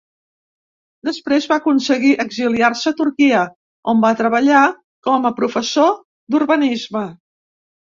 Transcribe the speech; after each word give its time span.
Després 1.09 1.47
va 1.51 1.57
aconseguir 1.63 2.15
exiliar-se 2.25 2.93
a 2.95 2.99
Turquia, 3.03 3.45
on 3.95 4.05
va 4.09 4.15
treballar 4.25 4.67
com 5.11 5.33
a 5.33 5.37
professor 5.45 5.97
d'urbanisme. 6.05 7.11